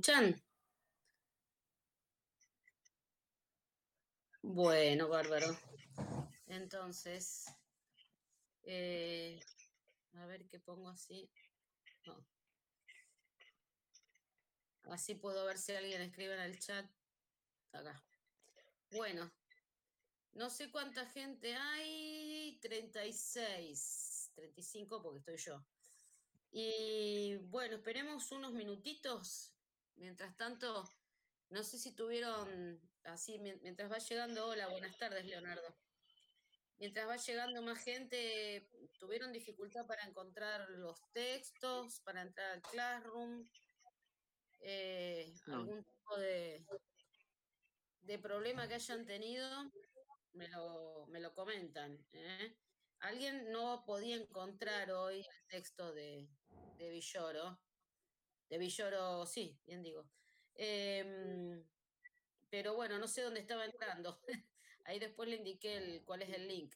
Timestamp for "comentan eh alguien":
51.34-53.52